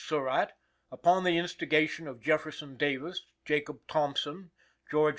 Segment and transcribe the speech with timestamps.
[0.03, 0.53] Surratt,
[0.91, 4.49] upon the instigation of Jefferson Davis, Jacob Thompson,
[4.89, 5.09] George N.